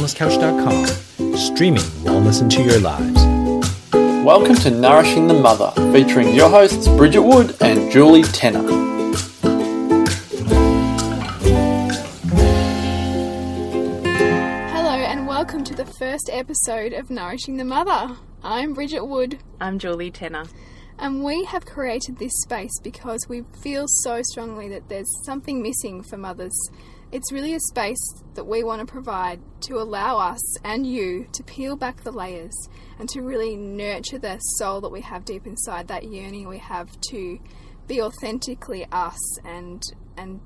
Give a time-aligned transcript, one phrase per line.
[0.00, 3.22] wellnesscouch.com, streaming wellness into your lives.
[4.24, 8.62] Welcome to Nourishing the Mother, featuring your hosts Bridget Wood and Julie Tenner.
[14.72, 18.16] Hello, and welcome to the first episode of Nourishing the Mother.
[18.42, 20.46] I'm Bridget Wood, I'm Julie Tenner.
[20.98, 26.02] and we have created this space because we feel so strongly that there's something missing
[26.02, 26.56] for mothers.
[27.12, 31.42] It's really a space that we want to provide to allow us and you to
[31.42, 32.54] peel back the layers
[33.00, 36.88] and to really nurture the soul that we have deep inside, that yearning we have
[37.10, 37.40] to
[37.88, 39.82] be authentically us and
[40.16, 40.40] and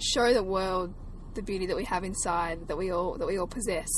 [0.00, 0.92] show the world
[1.34, 3.88] the beauty that we have inside that we all that we all possess.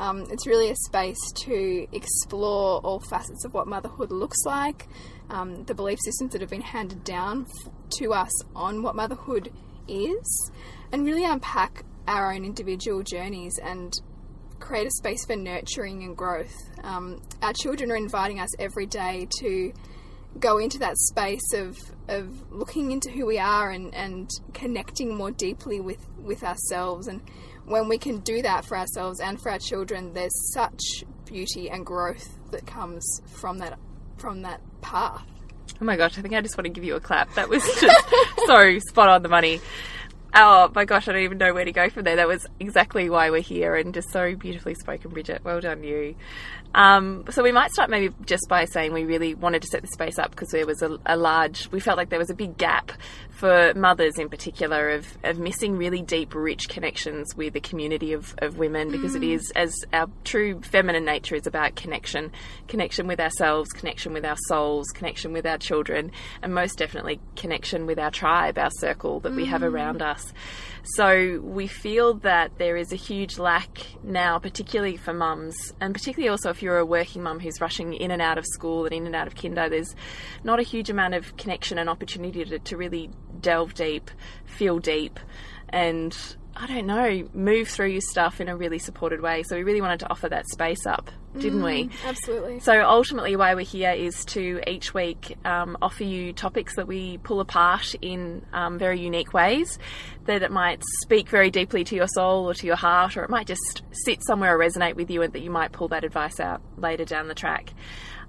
[0.00, 4.88] Um, it's really a space to explore all facets of what motherhood looks like,
[5.28, 7.46] um, the belief systems that have been handed down
[7.98, 9.52] to us on what motherhood
[9.86, 10.50] is,
[10.94, 14.00] and really unpack our own individual journeys and
[14.60, 16.54] create a space for nurturing and growth.
[16.84, 19.72] Um, our children are inviting us every day to
[20.38, 25.32] go into that space of of looking into who we are and, and connecting more
[25.32, 27.20] deeply with, with ourselves and
[27.64, 31.86] when we can do that for ourselves and for our children there's such beauty and
[31.86, 33.78] growth that comes from that
[34.16, 35.26] from that path.
[35.80, 37.34] Oh my gosh, I think I just want to give you a clap.
[37.34, 38.08] That was just
[38.46, 39.60] so spot on the money.
[40.36, 42.16] Oh my gosh, I don't even know where to go from there.
[42.16, 45.42] That was exactly why we're here and just so beautifully spoken, Bridget.
[45.44, 46.16] Well done, you.
[46.74, 49.88] Um, so we might start maybe just by saying we really wanted to set the
[49.88, 52.58] space up because there was a, a large, we felt like there was a big
[52.58, 52.90] gap
[53.34, 58.34] for mothers in particular of, of missing really deep, rich connections with the community of,
[58.38, 59.34] of women because it mm.
[59.34, 62.30] is, as our true feminine nature is about connection,
[62.68, 66.12] connection with ourselves, connection with our souls, connection with our children,
[66.42, 69.72] and most definitely connection with our tribe, our circle that we have mm.
[69.72, 70.32] around us.
[70.84, 76.28] So we feel that there is a huge lack now, particularly for mums, and particularly
[76.28, 79.06] also if you're a working mum who's rushing in and out of school and in
[79.06, 79.94] and out of kinder, there's
[80.44, 84.10] not a huge amount of connection and opportunity to, to really delve deep,
[84.44, 85.18] feel deep,
[85.68, 86.16] and
[86.56, 89.42] I don't know, move through your stuff in a really supported way.
[89.42, 91.90] So we really wanted to offer that space up, didn't we?
[92.04, 92.60] Absolutely.
[92.60, 97.18] So ultimately, why we're here is to each week um, offer you topics that we
[97.18, 99.80] pull apart in um, very unique ways.
[100.26, 103.30] That it might speak very deeply to your soul or to your heart, or it
[103.30, 106.38] might just sit somewhere or resonate with you, and that you might pull that advice
[106.38, 107.72] out later down the track.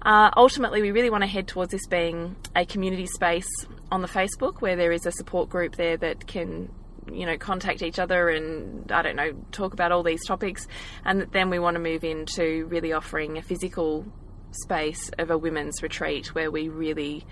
[0.02, 3.48] Uh, ultimately, we really want to head towards this being a community space
[3.90, 6.70] on the Facebook where there is a support group there that can
[7.12, 10.66] you know contact each other and I don't know talk about all these topics.
[11.04, 14.04] And then we want to move into really offering a physical
[14.50, 17.24] space of a women's retreat where we really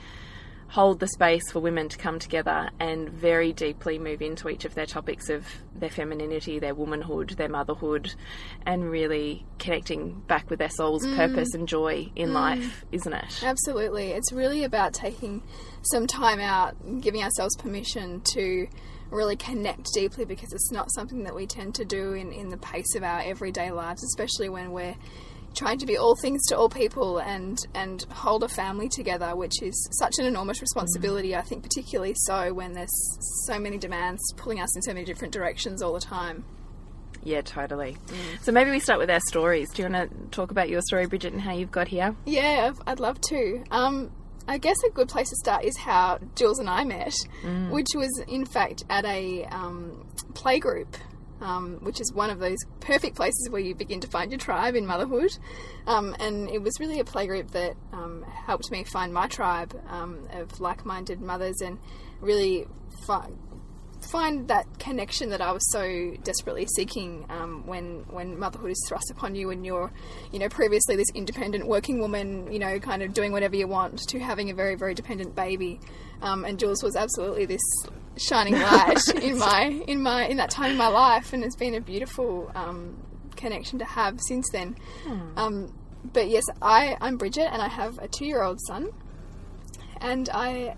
[0.69, 4.75] hold the space for women to come together and very deeply move into each of
[4.75, 8.15] their topics of their femininity, their womanhood, their motherhood,
[8.67, 11.17] and really connecting back with their soul's mm.
[11.17, 12.35] purpose and joy in mm.
[12.35, 13.43] life, isn't it?
[13.43, 14.11] Absolutely.
[14.11, 15.43] It's really about taking
[15.93, 18.67] some time out, giving ourselves permission to
[19.11, 22.57] really connect deeply because it's not something that we tend to do in, in the
[22.57, 24.97] pace of our everyday lives, especially when we're
[25.55, 29.63] trying to be all things to all people and, and hold a family together, which
[29.63, 32.95] is such an enormous responsibility, I think, particularly so when there's
[33.47, 36.45] so many demands pulling us in so many different directions all the time.
[37.23, 37.97] Yeah, totally.
[38.43, 39.71] So maybe we start with our stories.
[39.73, 42.15] Do you want to talk about your story, Bridget, and how you've got here?
[42.27, 43.65] Yeah, I'd love to.
[43.71, 44.11] Um,
[44.47, 47.15] I guess a good place to start is how Jules and I met,
[47.71, 50.97] which was in fact at a um, playgroup,
[51.41, 54.75] um, which is one of those perfect places where you begin to find your tribe
[54.75, 55.31] in motherhood.
[55.87, 60.29] Um, and it was really a playgroup that um, helped me find my tribe um,
[60.33, 61.79] of like minded mothers and
[62.21, 62.67] really
[64.15, 69.11] find that connection that I was so desperately seeking um, when when motherhood is thrust
[69.11, 69.91] upon you and you're,
[70.31, 73.99] you know, previously this independent working woman, you know, kind of doing whatever you want
[74.11, 75.81] to having a very very dependent baby,
[76.23, 77.61] um, and Jules was absolutely this
[78.17, 81.75] shining light in my in my in that time in my life, and it's been
[81.75, 82.97] a beautiful um,
[83.35, 84.77] connection to have since then.
[85.37, 85.77] Um,
[86.13, 88.91] but yes, I I'm Bridget and I have a two year old son,
[90.01, 90.77] and I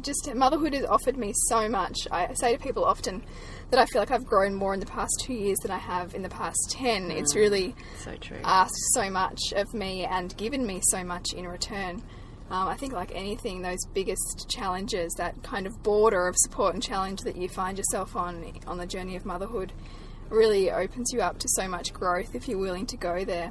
[0.00, 1.96] just motherhood has offered me so much.
[2.10, 3.22] I say to people often
[3.70, 6.14] that I feel like I've grown more in the past two years than I have
[6.14, 7.10] in the past ten.
[7.10, 8.38] It's really So true.
[8.44, 12.02] asked so much of me and given me so much in return.
[12.50, 16.82] Um, I think, like anything, those biggest challenges, that kind of border of support and
[16.82, 19.72] challenge that you find yourself on on the journey of motherhood,
[20.28, 23.50] really opens you up to so much growth if you're willing to go there.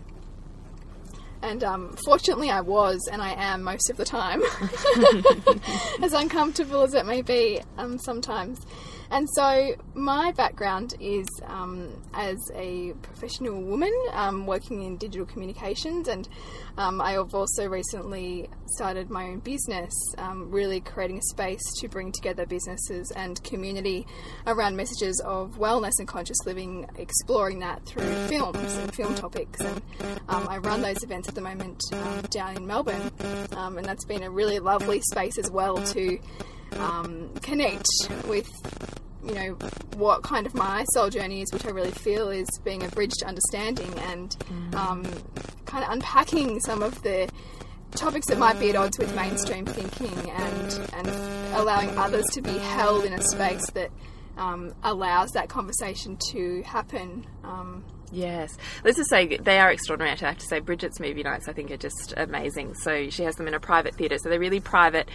[1.44, 4.42] And um, fortunately, I was, and I am most of the time,
[6.02, 8.66] as uncomfortable as it may be um, sometimes.
[9.14, 16.08] And so, my background is um, as a professional woman um, working in digital communications,
[16.08, 16.28] and
[16.80, 21.88] um, I have also recently started my own business, um, really creating a space to
[21.88, 24.08] bring together businesses and community
[24.48, 29.62] around messages of wellness and conscious living, exploring that through films and film topics.
[29.62, 29.80] And
[30.28, 33.12] um, I run those events at the moment um, down in Melbourne,
[33.52, 36.18] and that's been a really lovely space as well to
[36.80, 37.88] um, connect
[38.28, 38.50] with
[39.26, 39.58] you know
[39.96, 43.14] what kind of my soul journey is, which I really feel is being a bridge
[43.20, 44.36] to understanding and
[44.76, 45.04] um,
[45.66, 47.30] kind of unpacking some of the
[47.92, 51.08] topics that might be at odds with mainstream thinking and and
[51.56, 53.92] allowing others to be held in a space that
[54.38, 57.26] um, allows that conversation to happen.
[57.44, 57.84] Um,
[58.14, 58.56] Yes.
[58.84, 60.12] Let's just say they are extraordinary.
[60.12, 62.76] Actually, I have to say, Bridget's movie nights, I think, are just amazing.
[62.76, 64.20] So she has them in a private theatre.
[64.20, 65.10] So they're really private,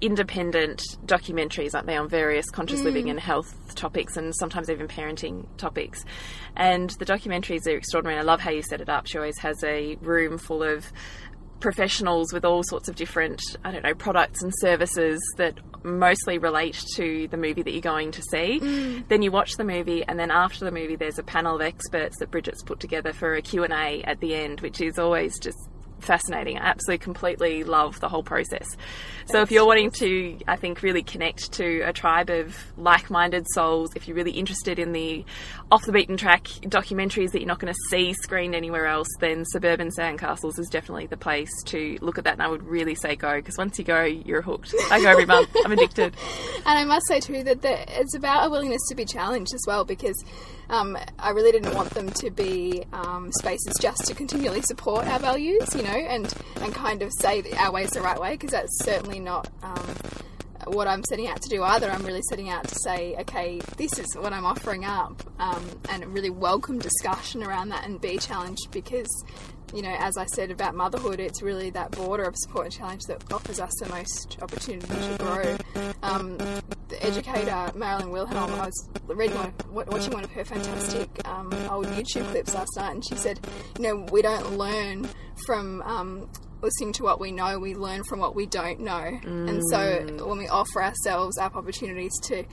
[0.00, 3.10] independent documentaries, aren't they, on various conscious living mm.
[3.10, 6.06] and health topics and sometimes even parenting topics.
[6.56, 8.18] And the documentaries are extraordinary.
[8.18, 9.06] I love how you set it up.
[9.06, 10.90] She always has a room full of
[11.60, 16.82] professionals with all sorts of different, I don't know, products and services that mostly relate
[16.96, 18.60] to the movie that you're going to see.
[18.60, 19.08] Mm.
[19.08, 22.18] Then you watch the movie, and then after the movie, there's a panel of experts
[22.18, 25.58] that Bridget's put together for a Q&A at the end, which is always just
[26.00, 26.58] fascinating.
[26.58, 28.66] I absolutely completely love the whole process.
[29.26, 33.90] So if you're wanting to, I think, really connect to a tribe of like-minded souls,
[33.94, 35.24] if you're really interested in the
[35.70, 39.44] off the beaten track documentaries that you're not going to see screened anywhere else, then
[39.44, 42.34] Suburban Sandcastles is definitely the place to look at that.
[42.34, 44.74] And I would really say go because once you go, you're hooked.
[44.90, 45.50] I go every month.
[45.64, 46.14] I'm addicted.
[46.66, 49.62] And I must say too that the, it's about a willingness to be challenged as
[49.66, 50.22] well because
[50.70, 55.18] um, I really didn't want them to be um, spaces just to continually support our
[55.18, 58.32] values, you know, and, and kind of say that our way is the right way
[58.32, 59.86] because that's certainly not um,
[60.70, 61.90] what I'm setting out to do either.
[61.90, 66.06] I'm really setting out to say, okay, this is what I'm offering up um, and
[66.12, 69.08] really welcome discussion around that and be challenged because
[69.74, 73.02] you know, as I said about motherhood, it's really that border of support and challenge
[73.08, 75.56] that offers us the most opportunity to grow.
[76.02, 81.08] Um, the educator Marilyn Wilhelm, I was reading one, wa- watching one of her fantastic
[81.26, 83.40] um, old YouTube clips last night, and she said,
[83.76, 85.06] you know, we don't learn
[85.46, 85.82] from.
[86.60, 90.26] Listening to what we know, we learn from what we don't know, and so mm.
[90.26, 92.44] when we offer ourselves up opportunities to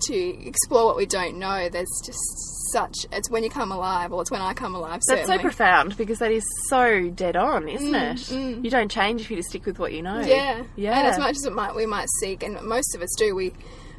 [0.00, 2.18] to explore what we don't know, there's just
[2.72, 2.94] such.
[3.12, 5.00] It's when you come alive, or it's when I come alive.
[5.06, 5.36] That's certainly.
[5.36, 8.18] so profound because that is so dead on, isn't mm, it?
[8.18, 8.64] Mm.
[8.64, 10.20] You don't change if you just stick with what you know.
[10.20, 10.98] Yeah, Yeah.
[10.98, 13.52] And as much as it might, we might seek, and most of us do, we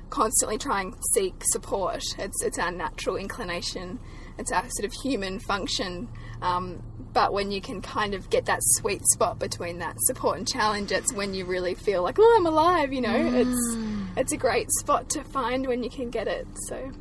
[0.09, 2.03] constantly try and seek support.
[2.17, 3.99] It's it's our natural inclination.
[4.37, 6.07] It's our sort of human function.
[6.41, 6.81] Um,
[7.13, 10.91] but when you can kind of get that sweet spot between that support and challenge,
[10.91, 12.93] it's when you really feel like, oh, I'm alive.
[12.93, 13.77] You know, it's
[14.17, 16.47] it's a great spot to find when you can get it.
[16.67, 16.91] So.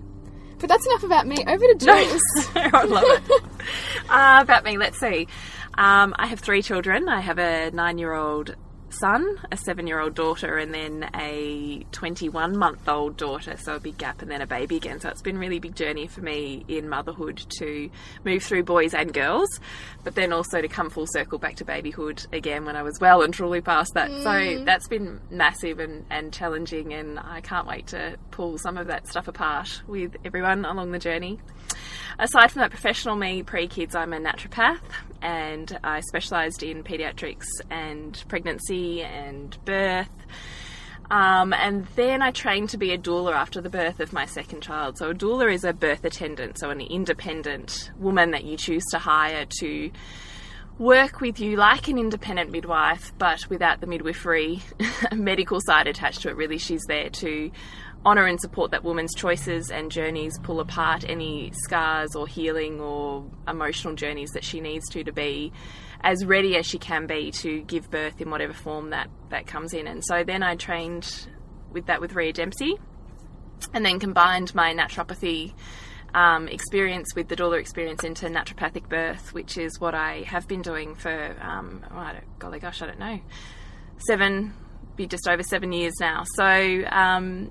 [0.58, 1.36] But that's enough about me.
[1.46, 2.22] Over to Jules.
[2.56, 3.42] I love it.
[4.10, 5.28] Uh, about me, let's see.
[5.74, 7.10] Um, I have three children.
[7.10, 8.56] I have a nine year old
[8.90, 13.56] son, a seven year old daughter, and then a 21 month old daughter.
[13.56, 15.00] So a big gap and then a baby again.
[15.00, 17.90] So it's been a really big journey for me in motherhood to
[18.24, 19.48] move through boys and girls,
[20.04, 23.22] but then also to come full circle back to babyhood again when I was well
[23.22, 24.10] and truly past that.
[24.10, 24.64] So mm.
[24.64, 29.08] that's been massive and, and challenging, and I can't wait to pull some of that
[29.08, 31.38] stuff apart with everyone along the journey.
[32.20, 34.80] Aside from that professional me, pre kids, I'm a naturopath
[35.22, 40.10] and I specialised in paediatrics and pregnancy and birth.
[41.12, 44.62] Um, and then I trained to be a doula after the birth of my second
[44.62, 44.98] child.
[44.98, 48.98] So, a doula is a birth attendant, so an independent woman that you choose to
[48.98, 49.90] hire to
[50.78, 54.62] work with you like an independent midwife, but without the midwifery
[55.12, 56.36] medical side attached to it.
[56.36, 57.50] Really, she's there to
[58.06, 63.24] honour and support that woman's choices and journeys, pull apart any scars or healing or
[63.46, 65.52] emotional journeys that she needs to to be
[66.00, 69.74] as ready as she can be to give birth in whatever form that that comes
[69.74, 69.86] in.
[69.86, 71.28] And so then I trained
[71.72, 72.78] with that with Rhea Dempsey,
[73.74, 75.54] and then combined my naturopathy
[76.14, 80.62] um, experience with the doula experience into naturopathic birth, which is what I have been
[80.62, 83.20] doing for, um, oh, golly gosh, I don't know,
[84.06, 84.54] seven,
[84.96, 86.24] be just over seven years now.
[86.34, 86.44] So
[86.90, 87.50] um,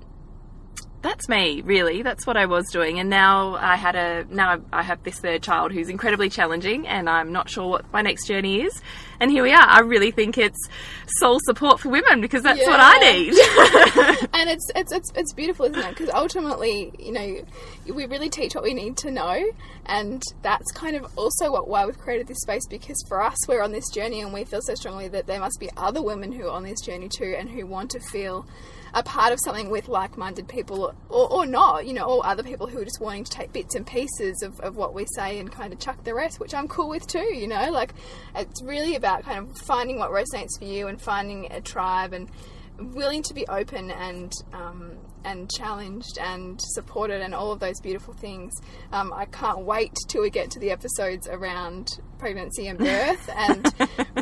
[1.02, 2.02] that's me, really.
[2.02, 5.42] That's what I was doing, and now I had a now I have this third
[5.42, 8.80] child who's incredibly challenging, and I'm not sure what my next journey is.
[9.20, 9.66] And here we are.
[9.66, 10.68] I really think it's
[11.18, 13.28] soul support for women because that's what I need.
[14.32, 15.88] and it's it's it's, it's beautiful, isn't it?
[15.90, 17.44] Because ultimately, you know,
[17.92, 19.50] we really teach what we need to know,
[19.86, 22.66] and that's kind of also what why we've created this space.
[22.68, 25.58] Because for us, we're on this journey, and we feel so strongly that there must
[25.58, 28.46] be other women who are on this journey too, and who want to feel
[28.94, 32.66] a part of something with like-minded people or, or not, you know, or other people
[32.66, 35.52] who are just wanting to take bits and pieces of, of what we say and
[35.52, 37.94] kind of chuck the rest, which I'm cool with too, you know, like
[38.34, 42.28] it's really about kind of finding what resonates for you and finding a tribe and
[42.94, 44.92] willing to be open and um,
[45.24, 48.52] and challenged and supported and all of those beautiful things.
[48.92, 53.66] Um, I can't wait till we get to the episodes around pregnancy and birth and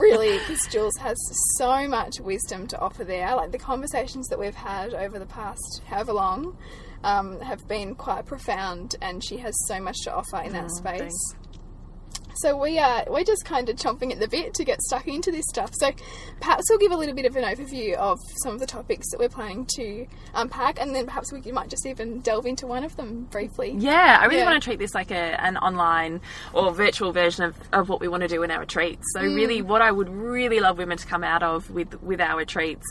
[0.00, 1.16] really because Jules has
[1.58, 3.36] so much wisdom to offer there.
[3.36, 6.56] Like the conversations that we've had over the past however long
[7.04, 10.76] um, have been quite profound and she has so much to offer in that Oh,
[10.78, 10.98] space.
[11.00, 11.34] thanks.
[12.36, 15.30] So we are we're just kind of chomping at the bit to get stuck into
[15.30, 15.70] this stuff.
[15.74, 15.90] So
[16.40, 19.18] perhaps we'll give a little bit of an overview of some of the topics that
[19.18, 22.96] we're planning to unpack, and then perhaps we might just even delve into one of
[22.96, 23.74] them briefly.
[23.78, 24.44] Yeah, I really Yeah.
[24.44, 26.20] want to treat this like a, an online
[26.52, 29.04] or virtual version of, of what we want to do in our retreats.
[29.14, 29.66] So, really, mm.
[29.66, 32.84] what I would really love women to come out of with, with our retreats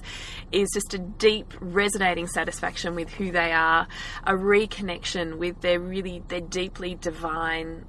[0.52, 3.88] is just a deep, resonating satisfaction with who they are,
[4.26, 7.86] a reconnection with their really, their deeply divine.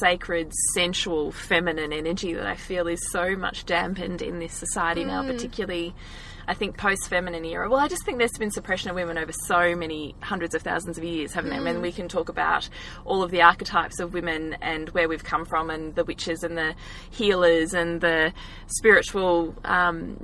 [0.00, 5.22] Sacred, sensual, feminine energy that I feel is so much dampened in this society now,
[5.22, 5.94] particularly
[6.48, 7.68] I think post feminine era.
[7.68, 10.96] Well, I just think there's been suppression of women over so many hundreds of thousands
[10.96, 11.60] of years, haven't there?
[11.60, 12.70] I mean, we can talk about
[13.04, 16.56] all of the archetypes of women and where we've come from, and the witches and
[16.56, 16.74] the
[17.10, 18.32] healers and the
[18.66, 20.16] spiritual um,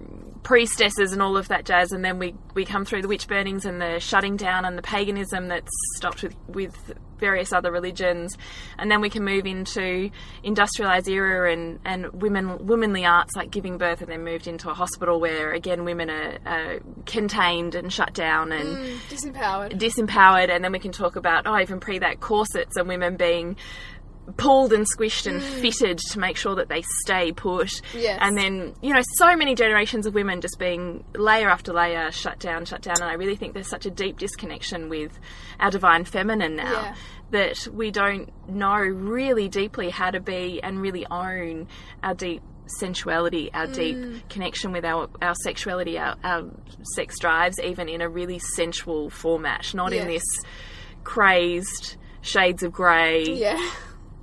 [0.42, 1.92] priestesses and all of that jazz.
[1.92, 4.82] And then we, we come through the witch burnings and the shutting down and the
[4.82, 8.36] paganism that's stopped with, with various other religions,
[8.78, 10.10] and then we can move into
[10.42, 14.74] industrialized era and, and women womanly arts like giving birth, and then moved into a
[14.74, 19.72] hospital where again women are, are contained and shut down and Mm, disempowered.
[19.78, 23.56] disempowered, and then we can talk about oh even pre that corsets and women being
[24.36, 25.60] pulled and squished and mm.
[25.60, 27.70] fitted to make sure that they stay put.
[27.94, 28.18] Yes.
[28.20, 32.38] And then, you know, so many generations of women just being layer after layer shut
[32.38, 32.96] down, shut down.
[33.00, 35.18] And I really think there's such a deep disconnection with
[35.60, 36.94] our divine feminine now Yeah.
[37.30, 41.68] that we don't know really deeply how to be and really own
[42.02, 42.42] our deep
[42.80, 44.28] sensuality, our deep mm.
[44.30, 46.44] connection with our, our sexuality, our, our
[46.94, 50.24] sex drives, even in a really sensual format, not in this
[51.04, 53.24] crazed shades of grey.
[53.24, 53.60] Yeah.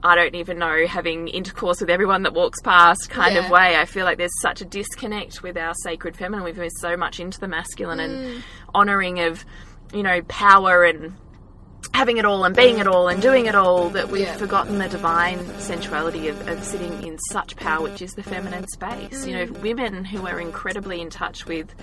[0.04, 3.46] I don't even know, having intercourse with everyone that walks past kind Yeah.
[3.46, 3.78] of way.
[3.78, 6.44] I feel like there's such a disconnect with our sacred feminine.
[6.44, 8.04] We've moved so much into the masculine Mm.
[8.36, 8.44] and
[8.74, 9.46] honouring of,
[9.94, 11.14] you know, power and
[11.94, 14.38] having it all and being it all and doing it all that we've Yeah.
[14.38, 19.26] forgotten the divine sensuality of, of sitting in such power, which is the feminine space.
[19.26, 19.62] You know, Mm.
[19.62, 21.74] women who are incredibly in touch with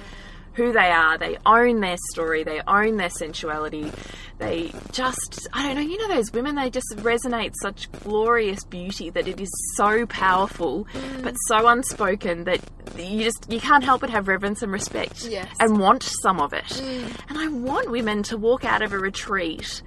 [0.59, 3.93] who they are, they own their story, they own their sensuality,
[4.39, 9.09] they just, I don't know, you know, those women, they just resonate such glorious beauty
[9.11, 11.23] that it is so powerful mm.
[11.23, 12.61] but so unspoken that
[12.99, 15.49] you just, you can't help but have reverence and respect Yes.
[15.61, 16.65] and want some of it.
[16.65, 17.21] Mm.
[17.29, 19.83] And I want women to walk out of a retreat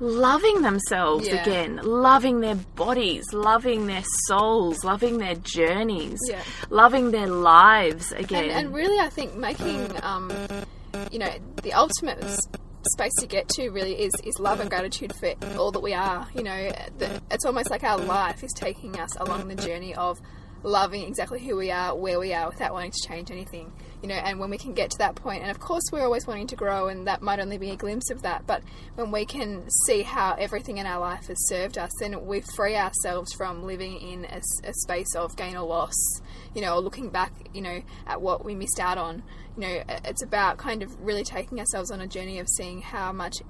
[0.00, 1.42] loving themselves Yeah.
[1.42, 6.42] again, loving their bodies, loving their souls, loving their journeys, Yeah.
[6.70, 8.44] loving their lives again.
[8.44, 10.30] And, and really, I think making, um,
[11.10, 11.30] you know,
[11.62, 12.22] the ultimate
[12.92, 16.28] space to get to really is, is love and gratitude for all that we are.
[16.34, 20.20] You know, the, it's almost like our life is taking us along the journey of
[20.62, 23.72] loving exactly who we are, where we are, without wanting to change anything.
[24.06, 26.28] You know, and when we can get to that point, and of course we're always
[26.28, 28.46] wanting to grow, and that might only be a glimpse of that.
[28.46, 28.62] But
[28.94, 32.76] when we can see how everything in our life has served us, then we free
[32.76, 35.96] ourselves from living in a space of gain or loss
[36.56, 39.22] you know, or looking back, you know, at what we missed out on.
[39.58, 43.12] You know, it's about kind of really taking ourselves on a journey of seeing how
[43.12, 43.42] much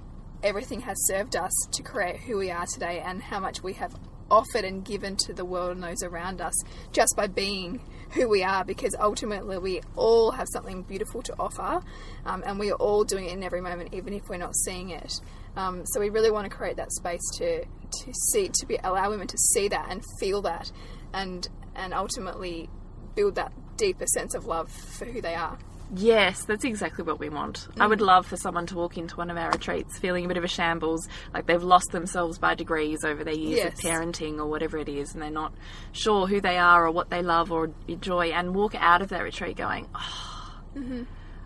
[0.43, 3.95] everything has served us to create who we are today and how much we have
[4.29, 6.53] offered and given to the world and those around us
[6.91, 7.79] just by being
[8.11, 11.81] who we are because ultimately we all have something beautiful to offer
[12.25, 14.89] um, and we are all doing it in every moment even if we're not seeing
[14.89, 15.13] it.
[15.55, 19.09] Um, so we really want to create that space to to see to be allow
[19.09, 20.71] women to see that and feel that
[21.13, 22.69] and and ultimately
[23.15, 25.57] build that deeper sense of love for who they are
[25.95, 27.67] Yes, that's exactly what we want.
[27.79, 27.89] I Mm.
[27.89, 30.43] would love for someone to walk into one of our retreats feeling a bit of
[30.43, 33.73] a shambles, like they've lost themselves by degrees over their years Yes.
[33.73, 35.53] of parenting or whatever it is, and they're not
[35.93, 39.23] sure who they are or what they love or enjoy, and walk out of that
[39.23, 41.03] retreat going, oh, Mm-hmm.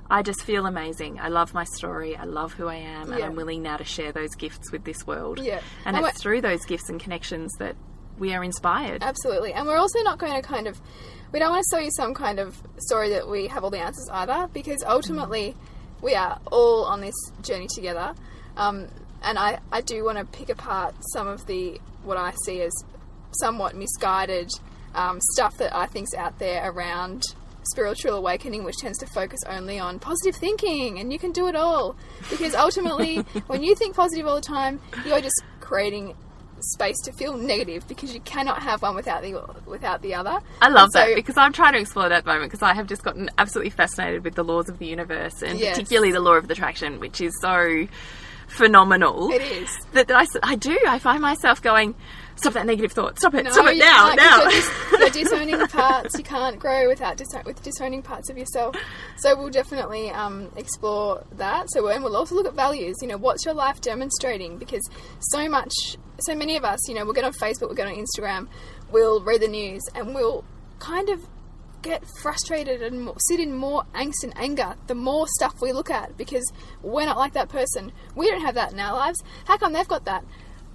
[0.10, 1.19] I just feel amazing.
[1.21, 2.17] I love my story.
[2.17, 5.07] I love who I am, and I'm willing now to share those gifts with this
[5.07, 5.39] world.
[5.39, 5.62] Yeah.
[5.86, 7.77] And And it's through those gifts and connections that
[8.19, 9.03] we are inspired.
[9.03, 9.53] Absolutely.
[9.53, 10.81] And we're also not going to kind of,
[11.31, 13.79] we don't want to sell you some kind of story that we have all the
[13.79, 15.55] answers either, because ultimately
[16.01, 18.13] we are all on this journey together.
[18.57, 18.88] Um,
[19.23, 22.73] and I, I do want to pick apart some of the, what I see as
[23.31, 24.50] somewhat misguided
[24.95, 27.23] um, stuff that I think's out there around
[27.63, 31.55] spiritual awakening, which tends to focus only on positive thinking and you can do it
[31.55, 31.95] all.
[32.29, 36.15] Because ultimately, when you think positive all the time, you're just creating
[36.63, 39.34] space to feel negative because you cannot have one without the
[39.65, 40.39] without the other.
[40.62, 43.03] I love so- that because I'm trying to explore that moment because I have just
[43.03, 45.77] gotten absolutely fascinated with the laws of the universe and Yes.
[45.77, 47.88] particularly the law of attraction, which is so
[48.51, 49.31] phenomenal.
[49.31, 49.70] It is.
[49.93, 50.12] That
[50.43, 50.77] I do.
[50.88, 51.96] I find myself going,
[52.36, 53.17] stop that negative thought.
[53.17, 53.43] Stop it.
[53.46, 54.08] No, stop it now.
[54.08, 54.41] can't, Now.
[54.41, 56.17] You're, dis- you're disowning parts.
[56.17, 58.75] You can't grow without dis- with disowning parts of yourself.
[59.17, 61.67] So we'll definitely um, explore that.
[61.72, 62.98] So and we'll also look at values.
[63.01, 64.58] You know, what's your life demonstrating?
[64.58, 64.88] Because
[65.20, 65.74] so much,
[66.20, 68.48] so many of us, you know, we'll get on Facebook, we'll get on Instagram,
[68.91, 70.43] we'll read the news, and we'll
[70.79, 71.25] kind of
[71.81, 76.17] get frustrated and sit in more angst and anger the more stuff we look at
[76.17, 77.91] because we're not like that person.
[78.15, 79.21] We don't have that in our lives.
[79.45, 80.23] How come they've got that?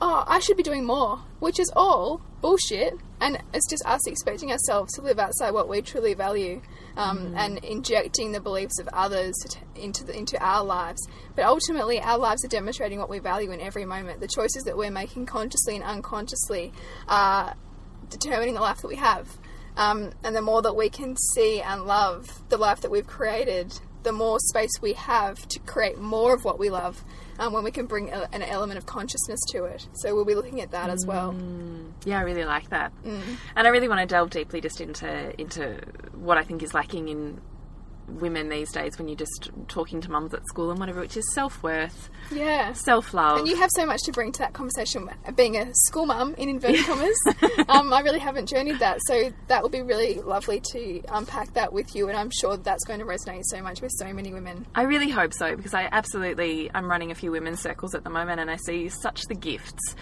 [0.00, 2.94] Oh, I should be doing more, which is all bullshit.
[3.18, 6.60] And it's just us expecting ourselves to live outside what we truly value,
[6.98, 9.34] um, and injecting the beliefs of others
[9.74, 11.00] into the, into our lives.
[11.34, 14.20] But ultimately, our lives are demonstrating what we value in every moment.
[14.20, 16.72] The choices that we're making consciously and unconsciously
[17.08, 17.54] are
[18.10, 19.38] determining the life that we have.
[19.76, 23.78] Um, and the more that we can see and love the life that we've created,
[24.04, 27.04] the more space we have to create more of what we love
[27.38, 29.86] um, when we can bring a, an element of consciousness to it.
[29.94, 31.34] So we'll be looking at that as well.
[32.04, 33.20] Yeah, I really like that, Mm.
[33.56, 35.80] and I really want to delve deeply just into into
[36.14, 37.40] what I think is lacking in
[38.08, 41.24] women these days when you're just talking to mums at school and whatever, which is
[41.34, 42.72] self worth, Yeah.
[42.72, 43.38] self love.
[43.38, 45.08] And you have so much to bring to that conversation.
[45.34, 47.18] Being a school mum, in inverted commas,
[47.68, 48.98] um, I really haven't journeyed that.
[49.06, 52.08] So that will be really lovely to unpack that with you.
[52.08, 54.66] And I'm sure that's going to resonate so much with so many women.
[54.74, 58.10] I really hope so because I absolutely I'm running a few women's circles at the
[58.10, 59.94] moment and I see such the gifts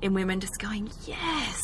[0.00, 1.60] in women just going yes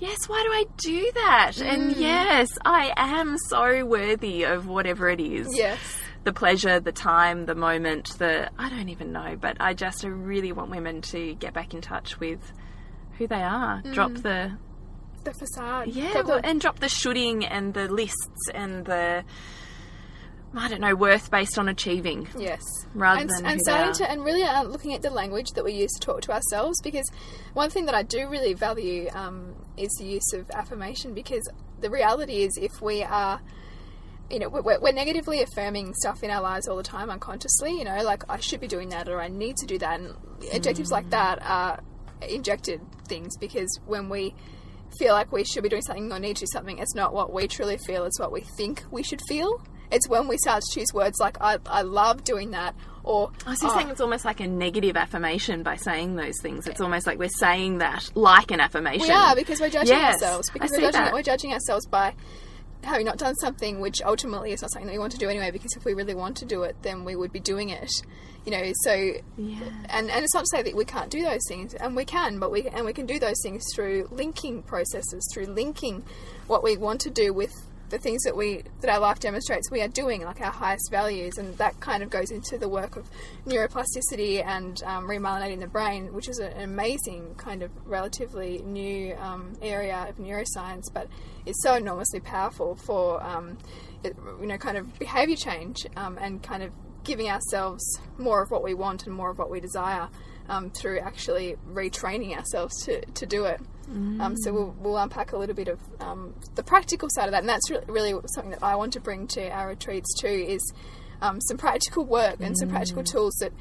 [0.00, 1.60] yes why do I do that?
[1.60, 2.00] And mm.
[2.00, 5.48] yes I am so worthy of whatever it is.
[5.56, 5.78] Yes.
[6.24, 10.52] the pleasure the time the moment the I don't even know but I just really
[10.52, 12.40] want women to get back in touch with
[13.18, 13.82] who they are.
[13.82, 13.94] Mm.
[13.94, 14.56] Drop the
[15.24, 15.88] The facade.
[15.88, 19.24] yeah the- well, and drop the shooting and the lists and the
[20.54, 22.62] I don't know worth based on achieving Yes.
[22.94, 23.94] rather and, than and who they starting are.
[23.94, 26.80] to and really uh, looking at the language that we use to talk to ourselves
[26.82, 27.08] because
[27.54, 31.48] one thing that I do really value um, is the use of affirmation because
[31.80, 33.40] the reality is if we are
[34.28, 37.84] you know we're, we're negatively affirming stuff in our lives all the time unconsciously you
[37.84, 40.14] know like I should be doing that or I need to do that and
[40.52, 41.80] adjectives like that are
[42.28, 44.34] injected things because when we
[44.98, 47.32] feel like we should be doing something or need to do something, it's not what
[47.32, 49.62] we truly feel, it's what we think we should feel.
[49.90, 53.50] It's when we start to choose words like, I, I love doing that, or, I
[53.50, 56.66] was just "Oh, saying it's almost like a negative affirmation by saying those things.
[56.66, 59.08] It's almost like we're saying that like an affirmation.
[59.08, 60.50] we are because we're judging Yes, ourselves.
[60.50, 61.12] Because we're judging, that.
[61.12, 62.14] we're judging ourselves by
[62.82, 65.50] having not done something which ultimately is not something that we want to do anyway,
[65.50, 67.90] because if we really want to do it, then we would be doing it.
[68.46, 68.92] You know, so
[69.36, 69.60] Yeah.
[69.90, 72.38] and, and it's not to say that we can't do those things, and we can,
[72.38, 76.04] but we and we can do those things through linking processes, through linking
[76.46, 77.52] what we want to do with
[77.90, 81.36] the things that we that our life demonstrates we are doing, like our highest values,
[81.38, 83.08] and that kind of goes into the work of
[83.46, 89.52] neuroplasticity and um, remyelinating the brain, which is an amazing kind of relatively new um,
[89.60, 91.08] area of neuroscience, but
[91.44, 93.58] it's so enormously powerful for um,
[94.02, 96.72] it, you know kind of behavior change um, and kind of
[97.04, 97.82] giving ourselves
[98.18, 100.08] more of what we want and more of what we desire
[100.48, 103.60] um, through actually retraining ourselves to, to do it.
[104.20, 107.40] Um, so we'll, we'll unpack a little bit of um, the practical side of that,
[107.40, 110.28] and that's really, really something that I want to bring to our retreats too.
[110.28, 110.72] Is
[111.20, 113.52] um, some practical work and some practical tools that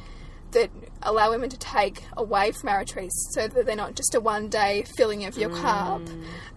[0.52, 0.72] that
[1.04, 4.50] allow women to take away from our retreats, so that they're not just a one
[4.50, 6.02] day filling of your cup.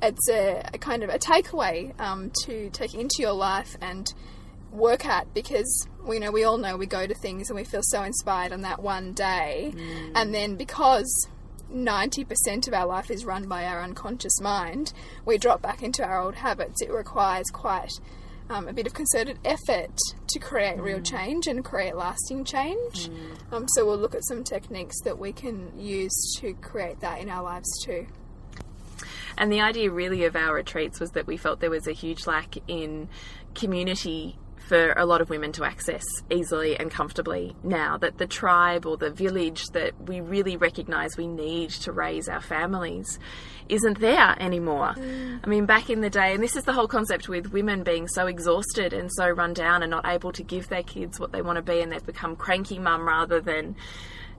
[0.02, 4.12] It's a, a kind of a takeaway um, to take into your life and
[4.70, 7.82] work at because we know we all know we go to things and we feel
[7.84, 9.74] so inspired on that one day
[10.14, 11.28] and then because
[11.70, 14.92] 90% of our life is run by our unconscious mind.
[15.24, 16.80] We drop back into our old habits.
[16.82, 17.92] It requires quite
[18.50, 19.96] um, a bit of concerted effort
[20.28, 23.10] to create real change and create lasting change.
[23.50, 27.28] Um, so we'll look at some techniques that we can use to create that in
[27.28, 28.06] our lives too.
[29.38, 32.26] And the idea really of our retreats was that we felt there was a huge
[32.26, 33.08] lack in
[33.54, 34.38] community
[34.72, 38.96] for a lot of women to access easily and comfortably now that the tribe or
[38.96, 43.18] the village that we really recognize we need to raise our families
[43.68, 44.94] isn't there anymore.
[44.96, 45.40] Mm.
[45.44, 48.08] I mean, back in the day, and this is the whole concept with women being
[48.08, 51.42] so exhausted and so run down and not able to give their kids what they
[51.42, 53.76] want to be, and they've become cranky mum rather than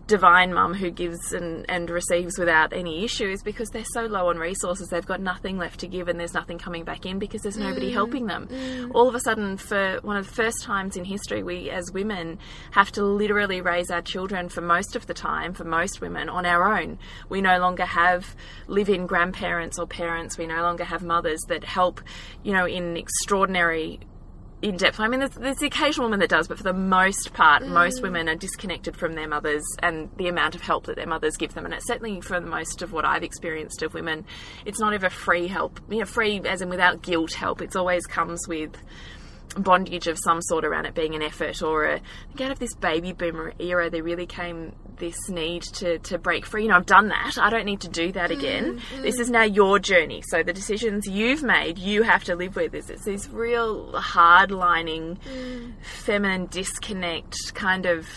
[0.08, 4.38] divine mum who gives and, and receives without any issues because they're so low on
[4.38, 4.89] resources.
[4.89, 7.89] They've got nothing left to give and there's nothing coming back in because there's nobody
[7.89, 7.94] mm.
[7.94, 8.48] helping them.
[8.48, 8.92] Mm.
[8.94, 12.38] All of a sudden for one of the first times in history we as women
[12.72, 16.46] have to literally raise our children for most of the time for most women on
[16.46, 17.00] our own.
[17.30, 18.36] We no longer have
[18.68, 20.38] live-in grandparents or parents.
[20.38, 22.02] We no longer have mothers that help
[22.44, 24.02] you know in extraordinary
[24.63, 24.99] in depth.
[24.99, 27.67] I mean, there's, there's the occasional woman that does, but for the most part, mm.
[27.67, 31.36] most women are disconnected from their mothers and the amount of help that their mothers
[31.36, 31.65] give them.
[31.65, 34.26] And it's certainly for the most of what I've experienced of women,
[34.65, 35.82] it's not ever free help.
[35.89, 37.62] You know, free as in without guilt help.
[37.62, 38.78] It always comes with
[39.54, 42.60] bondage of some sort around it being an effort or a, I think out of
[42.60, 46.63] this baby boomer era there really came this need to, to break free.
[46.63, 47.38] You know I've done that.
[47.38, 48.76] I don't need to do that again.
[48.76, 49.02] Mm, mm.
[49.02, 50.22] This is now your journey.
[50.28, 52.74] So the decisions you've made you have to live with.
[52.74, 55.74] Is it's this real hard lining mm.
[55.82, 58.08] feminine disconnect kind of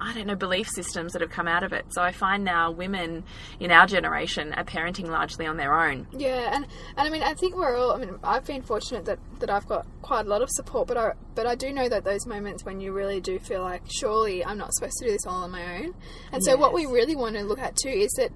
[0.00, 1.86] I don't know, belief systems that have come out of it.
[1.90, 3.24] So I find now women
[3.60, 6.06] in our generation are parenting largely on their own.
[6.12, 7.92] Yeah, and, and I mean, I think we're all.
[7.92, 10.96] I mean, I've been fortunate that, that I've got quite a lot of support, but
[10.96, 14.44] I but I do know that those moments when you really do feel like, surely
[14.44, 15.94] I'm not supposed to do this all on my own.
[16.32, 18.32] And so, what we really want to look at too is that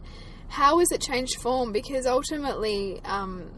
[0.48, 1.72] how has it changed form?
[1.72, 3.50] Because ultimately, um,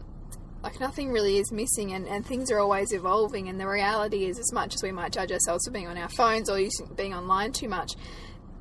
[0.63, 3.49] like nothing really is missing, and, and things are always evolving.
[3.49, 6.09] And the reality is, as much as we might judge ourselves for being on our
[6.09, 7.93] phones or using being online too much,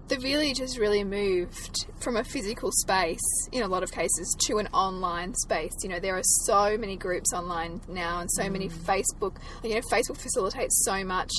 [0.08, 3.20] the village has really moved from a physical space
[3.52, 5.72] in a lot of cases to an online space.
[5.82, 9.80] You know, there are so many groups online now and so many Facebook, you know,
[9.90, 11.30] Facebook facilitates so much,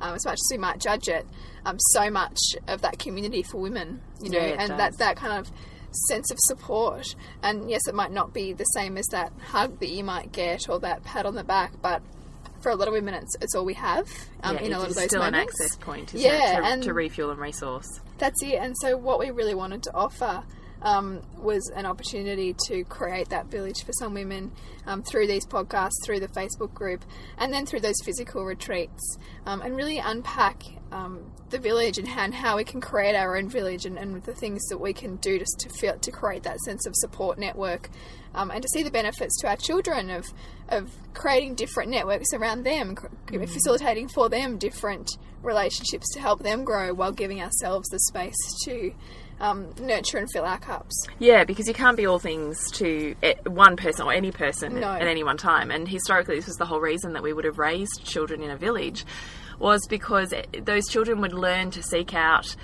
[0.00, 1.26] um, as much as we might judge it,
[1.66, 4.78] um, so much of that community for women, you know, Yeah, and does.
[4.78, 5.52] that, that kind of
[6.08, 7.14] sense of support.
[7.42, 10.68] And yes, it might not be the same as that hug that you might get
[10.68, 12.02] or that pat on the back, but
[12.60, 14.08] for a lot of women, it's, it's all we have
[14.42, 15.58] um, Yeah, in a lot of those still moments.
[15.60, 18.00] an access point, Yeah, it, to, and- to refuel and resource.
[18.18, 18.54] That's it.
[18.54, 20.44] And so, what we really wanted to offer
[20.82, 24.52] um, was an opportunity to create that village for some women
[24.86, 27.04] um, through these podcasts, through the Facebook group,
[27.38, 32.24] and then through those physical retreats, um, and really unpack um, the village and how,
[32.24, 35.16] and how we can create our own village and, and the things that we can
[35.16, 37.88] do just to feel to create that sense of support network.
[38.34, 40.24] Um, and to see the benefits to our children of
[40.70, 43.08] of creating different networks around them, cr-
[43.46, 45.10] facilitating for them different
[45.42, 48.94] relationships to help them grow while giving ourselves the space to
[49.42, 50.94] um, nurture and fill our cups.
[51.18, 54.92] Yeah, because you can't be all things to one person or any person No.
[54.92, 55.70] at any one time.
[55.70, 58.56] And historically, this was the whole reason that we would have raised children in a
[58.56, 59.04] village,
[59.58, 62.56] was because eh, those children would learn to seek out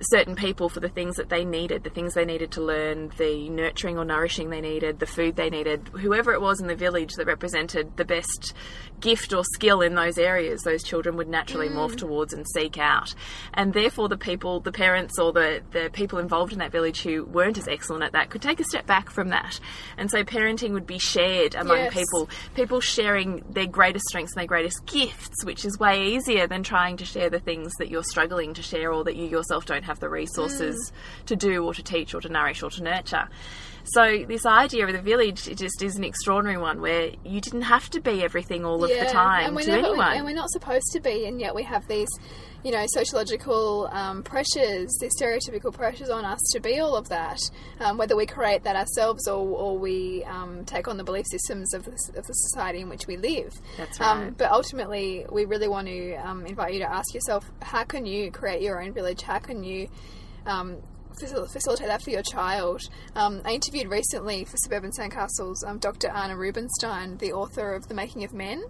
[0.00, 3.48] certain people for the things that they needed, the things they needed to learn, the
[3.48, 7.12] nurturing or nourishing they needed, the food they needed, whoever it was in the village
[7.14, 8.54] that represented the best
[9.00, 11.98] gift or skill in those areas, those children would naturally morph mm.
[11.98, 13.14] towards and seek out.
[13.54, 17.24] And therefore, the people, the parents or the, the people involved in that village who
[17.24, 19.60] weren't as excellent at that could take a step back from that.
[19.96, 21.94] And so, parenting would be shared among Yes.
[21.94, 26.62] people, people sharing their greatest strengths and their greatest gifts, which is way easier than
[26.62, 29.84] trying to share the things that you're struggling to share or that you yourself don't
[29.86, 31.26] have the resources mm.
[31.26, 33.28] to do or to teach or to nourish or to nurture.
[33.92, 37.62] So this idea of the village it just is an extraordinary one where you didn't
[37.62, 40.12] have to be everything all of the time to never- anyone.
[40.16, 42.08] and we're not supposed to be, and yet we have these,
[42.64, 47.38] you know, sociological um, pressures, these stereotypical pressures on us to be all of that,
[47.80, 51.72] um, whether we create that ourselves or, or we um, take on the belief systems
[51.72, 53.54] of the, of the society in which we live.
[53.76, 54.36] That's Um, right.
[54.36, 58.30] but ultimately, we really want to um, invite you to ask yourself, how can you
[58.32, 59.22] create your own village?
[59.22, 59.88] How can you
[60.44, 60.76] um,
[61.18, 62.82] facilitate that for your child.
[63.14, 66.10] Um, I interviewed recently for Suburban Sandcastles um, Dr.
[66.10, 68.62] Arne Rubinstein, the author of The Making of Men,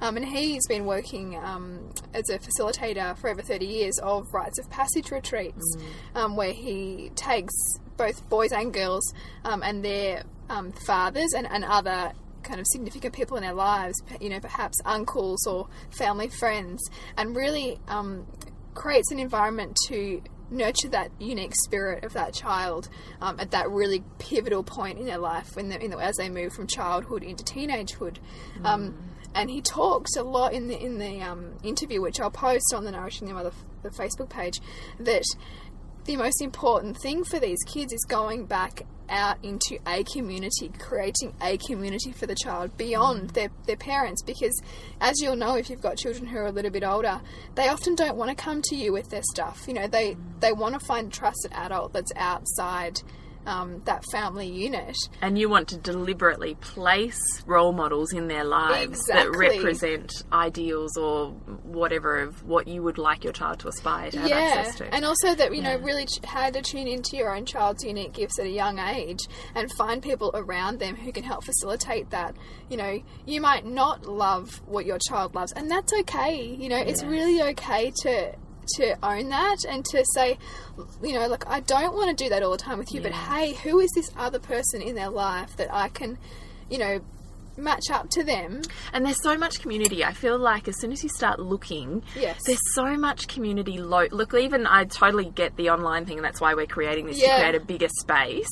[0.00, 4.58] um, and he's been working um, as a facilitator for over 30 years of rites
[4.58, 5.76] of passage retreats,
[6.14, 7.54] um, where he takes
[7.96, 9.14] both boys and girls
[9.44, 12.12] um, and their um, fathers and, and other
[12.42, 16.82] kind of significant people in their lives, you know, perhaps uncles or family friends,
[17.16, 18.26] and really um,
[18.74, 20.20] creates an environment to
[20.54, 22.88] nurture that unique spirit of that child
[23.20, 26.52] um, at that really pivotal point in their life when in the, as they move
[26.52, 28.18] from childhood into teenagehood.
[28.64, 28.94] Um,
[29.34, 32.84] and he talks a lot in the in the um, interview, which I'll post on
[32.84, 34.60] the Nourishing the Mother the Facebook page,
[34.98, 35.24] that
[36.04, 41.34] the most important thing for these kids is going back out into a community, creating
[41.42, 44.22] a community for the child beyond their, their parents.
[44.22, 44.62] Because,
[45.00, 47.20] as you'll know, if you've got children who are a little bit older,
[47.54, 49.64] they often don't want to come to you with their stuff.
[49.66, 53.00] You know, they, they want to find a trusted adult that's outside
[53.46, 54.96] um, that family unit.
[55.22, 61.30] And you want to deliberately place role models in their lives that represent ideals or
[61.64, 64.94] whatever of what you would like your child to aspire to have yeah, access to.
[64.94, 68.12] and also that you know really ch- how to tune into your own child's unique
[68.12, 69.20] gifts at a young age
[69.54, 72.36] and find people around them who can help facilitate that.
[72.68, 76.42] You know, you might not love what your child loves, and that's okay.
[76.44, 77.08] You know, it's Yeah.
[77.08, 78.34] really okay to
[78.76, 80.38] to own that and to say,
[81.02, 83.12] you know, like I don't want to do that all the time with you, but
[83.12, 86.18] hey, who is this other person in their life that I can,
[86.70, 87.00] you know,
[87.56, 88.62] match up to them?
[88.92, 90.04] And there's so much community.
[90.04, 92.40] I feel like as soon as you start looking, Yes.
[92.46, 93.78] there's so much community.
[93.78, 97.20] Lo- Look, even I totally get the online thing, and that's why we're creating this
[97.20, 97.36] Yeah.
[97.36, 98.48] to create a bigger space.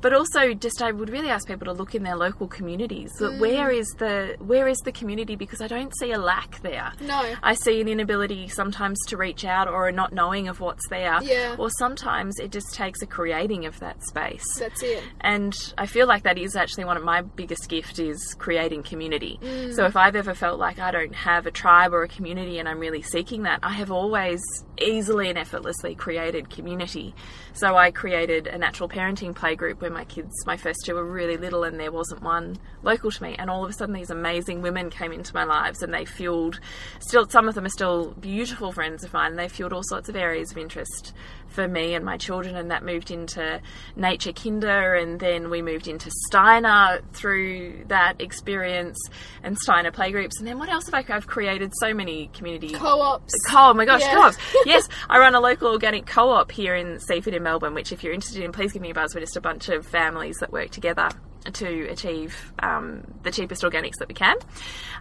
[0.00, 3.10] But also, just I would really ask people to look in their local communities.
[3.18, 3.38] That Mm.
[3.40, 5.36] Where is the where is the community?
[5.36, 6.92] Because I don't see a lack there.
[7.00, 7.34] No.
[7.42, 11.18] I see an inability sometimes to reach out or a not knowing of what's there.
[11.22, 11.56] Yeah.
[11.58, 14.44] Or sometimes it just takes a creating of that space.
[14.58, 15.02] That's it.
[15.20, 19.38] And I feel like that is actually one of my biggest gift is creating community.
[19.42, 19.74] Mm.
[19.74, 22.68] So if I've ever felt like I don't have a tribe or a community and
[22.68, 24.40] I'm really seeking that, I have always
[24.80, 27.14] easily and effortlessly created community.
[27.52, 31.36] So I created a natural parenting playgroup where my kids, my first two were really
[31.36, 33.34] little and there wasn't one local to me.
[33.38, 36.60] And all of a sudden these amazing women came into my lives and they fueled,
[37.00, 40.08] still, some of them are still beautiful friends of mine and they fueled all sorts
[40.08, 41.12] of areas of interest
[41.48, 43.60] for me and my children and that moved into
[43.96, 48.98] nature kinder and then we moved into steiner through that experience
[49.42, 53.32] and steiner playgroups and then what else have i i've created so many community Co-ops.
[53.50, 54.14] Oh my gosh, Yeah.
[54.14, 54.36] co-ops.
[54.66, 58.12] yes, I run a local organic co-op here in Seaford in Melbourne, which if you're
[58.12, 59.14] interested in, please give me a buzz.
[59.14, 61.08] We're just a bunch of families that work together
[61.54, 64.36] to achieve um, the cheapest organics that we can.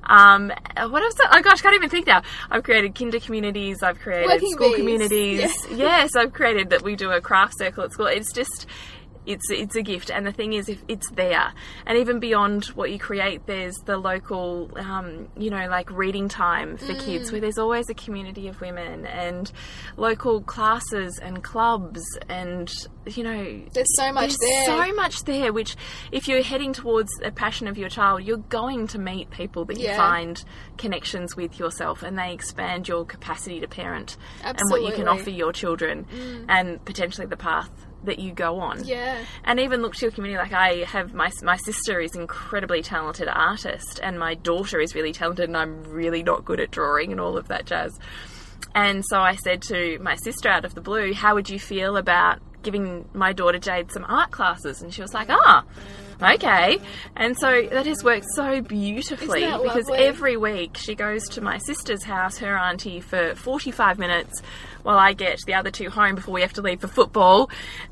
[0.06, 0.52] Um,
[0.90, 1.16] what else?
[1.32, 2.22] Oh gosh, can't even think now.
[2.50, 3.84] I've created kinder communities.
[3.84, 4.78] I've created Working school bees.
[4.78, 5.52] communities.
[5.72, 8.08] Yes, I've created that we do a craft circle at school.
[8.08, 8.66] It's just
[9.28, 11.52] it's it's a gift and the thing is if it's there
[11.86, 16.78] and even beyond what you create there's the local um, you know like reading time
[16.78, 17.06] for Mm.
[17.06, 19.52] kids where there's always a community of women and
[19.98, 22.72] local classes and clubs and
[23.06, 24.66] you know There's so much there's there.
[24.88, 25.76] so much there which
[26.12, 29.78] if you're heading towards a passion of your child you're going to meet people that
[29.80, 30.44] you find
[30.78, 35.12] connections with yourself and they expand your capacity to parent and what you can Mm.
[35.20, 36.06] offer your children
[36.48, 37.70] and potentially the path
[38.08, 39.24] that you go on Yeah.
[39.46, 42.82] and even look to your community like i have my my sister is an incredibly
[42.82, 47.12] talented artist and my daughter is really talented and i'm really not good at drawing
[47.12, 47.92] and all of that jazz
[48.76, 51.96] and so i said to my sister out of the blue how would you feel
[51.98, 55.64] about giving my daughter jade some art classes and she was like ah
[56.22, 56.80] okay
[57.16, 60.00] and so that has worked so beautifully because lovely?
[60.00, 64.42] every week she goes to my sister's house her auntie for 45 minutes
[64.88, 67.50] while I get the other two home before we have to leave for football.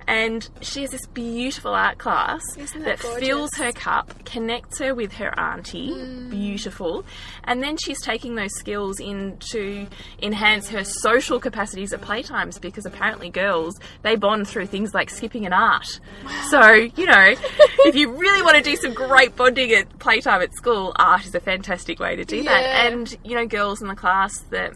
[0.07, 4.95] And she has this beautiful art class Isn't that that fills her cup, connects her
[4.95, 6.29] with her auntie, Mm.
[6.29, 7.03] beautiful.
[7.43, 9.87] And then she's taking those skills in to
[10.21, 15.43] enhance her social capacities at playtimes because apparently girls, they bond through things like skipping
[15.43, 15.99] and art.
[16.49, 17.33] So, you know,
[17.79, 21.35] if you really want to do some great bonding at playtime at school, art is
[21.35, 22.85] a fantastic way to do that.
[22.85, 24.73] And, you know, girls in the class that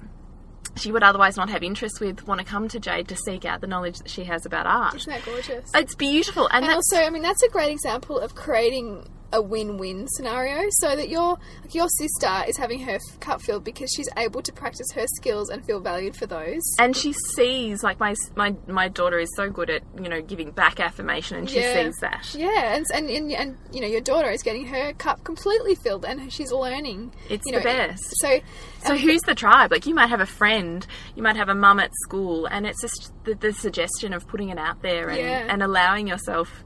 [0.80, 3.62] she would otherwise not have interest with want to come to Jade to seek out
[3.62, 4.96] the knowledge that she has about art.
[4.96, 5.70] Isn't that gorgeous?
[5.74, 10.08] It's beautiful, and, And also, I mean, that's a great example of creating a win-win
[10.08, 14.10] scenario so that your like your sister is having her f- cup filled because she's
[14.18, 16.62] able to practice her skills and feel valued for those.
[16.80, 20.52] and she sees like my my my daughter is so good at you know giving
[20.52, 21.84] back affirmation, and she Yeah.
[21.86, 22.34] sees that.
[22.36, 26.06] Yeah, and, and and and you know your daughter is getting her cup completely filled
[26.06, 27.14] and she's learning.
[27.30, 28.04] It's you the know, best.
[28.20, 28.42] So, um,
[28.86, 29.72] So who's the tribe?
[29.72, 32.82] Like you might have a friend, you might have a mum at school, and it's
[32.82, 35.46] just the, the suggestion of putting it out there and, Yeah.
[35.50, 36.64] and allowing yourself.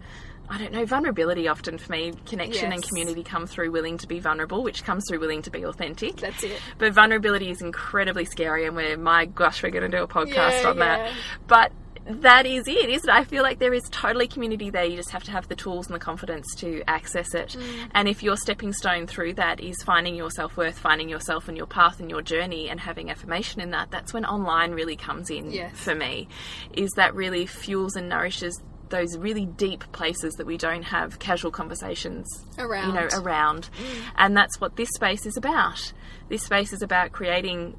[0.49, 4.19] I don't know, vulnerability often for me, connection and community come through willing to be
[4.19, 6.17] vulnerable, which comes through willing to be authentic.
[6.17, 6.60] that's it.
[6.77, 10.62] But vulnerability is incredibly scary, and we're, my gosh, we're going to do a podcast
[10.62, 11.12] Yeah, on that.
[11.47, 11.71] But
[12.06, 13.15] that is it, isn't it?
[13.15, 14.84] I feel like there is totally community there.
[14.84, 17.56] You just have to have the tools and the confidence to access it.
[17.58, 17.89] Mm.
[17.91, 21.56] And if your stepping stone through that is finding your self worth, finding yourself and
[21.56, 25.29] your path and your journey, and having affirmation in that, that's when online really comes
[25.29, 25.71] in Yes.
[25.77, 26.27] for me.
[26.73, 31.52] Is that really fuels and nourishes those really deep places that we don't have casual
[31.52, 32.88] conversations Around.
[32.88, 34.02] you know around mm.
[34.17, 35.93] and that's what this space is about
[36.30, 37.76] this space is about creating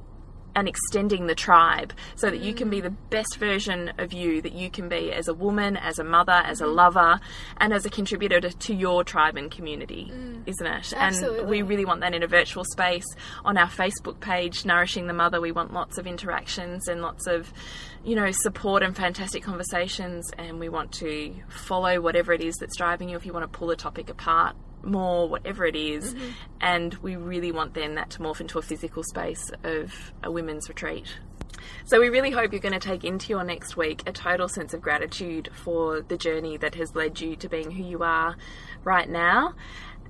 [0.57, 2.85] and extending the tribe so that you can be mm.
[2.85, 6.33] the best version of you that you can be as a woman, as a mother,
[6.33, 6.75] as a mm-hmm.
[6.75, 7.21] lover,
[7.59, 10.43] and as a contributor to, to your tribe and community, mm.
[10.47, 10.93] isn't it?
[10.93, 11.47] And Absolutely.
[11.47, 13.07] we really want that in a virtual space.
[13.45, 17.53] On our Facebook page, Nourishing the Mother, we want lots of interactions and lots of,
[18.05, 20.31] you know, support and fantastic conversations.
[20.37, 23.17] And we want to follow whatever it is that's driving you.
[23.17, 26.14] If you want to pull a topic apart more, whatever it is.
[26.14, 26.31] Mm-hmm.
[26.61, 30.69] And we really want then that to morph into a physical space of a women's
[30.69, 31.07] retreat.
[31.87, 34.75] So we really hope you're going to take into your next week a total sense
[34.75, 38.37] of gratitude for the journey that has led you to being who you are
[38.85, 39.55] right now.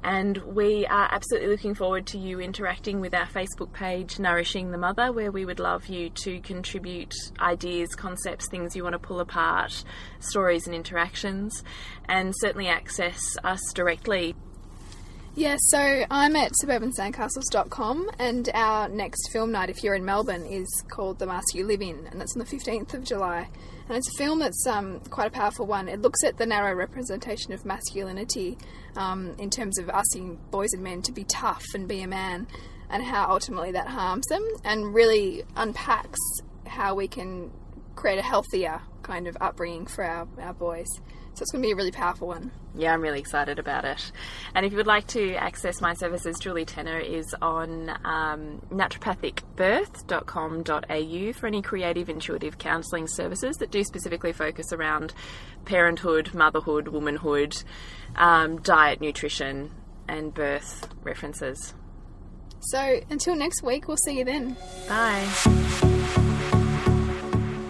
[0.04, 4.76] And we are absolutely looking forward to you interacting with our Facebook page, Nourishing the
[4.76, 9.20] Mother, where we would love you to contribute ideas, concepts, things you want to pull
[9.20, 9.82] apart,
[10.20, 11.64] stories and interactions,
[12.06, 14.34] and certainly access us directly.
[15.36, 20.68] Yeah, so I'm at suburbansandcastles.com, and our next film night, if you're in Melbourne, is
[20.88, 23.48] called The Mask You Live In, and that's on the 15th of July.
[23.88, 25.88] And it's a film that's um, quite a powerful one.
[25.88, 28.56] It looks at the narrow representation of masculinity
[28.96, 32.46] um, in terms of asking boys and men to be tough and be a man,
[32.88, 36.20] and how ultimately that harms them, and really unpacks
[36.64, 37.50] how we can
[37.94, 40.88] create a healthier kind of upbringing for our, our boys.
[41.34, 42.52] So it's going to be a really powerful one.
[42.76, 44.12] Yeah, I'm really excited about it.
[44.54, 51.32] And if you would like to access my services, Julie Tenner is on um, naturopathicbirth.com.au
[51.32, 55.12] for any creative, intuitive counselling services that do specifically focus around
[55.64, 57.56] parenthood, motherhood, womanhood,
[58.14, 59.72] um, diet, nutrition,
[60.08, 61.74] and birth references.
[62.60, 64.56] So until next week, we'll see you then.
[64.88, 65.93] Bye.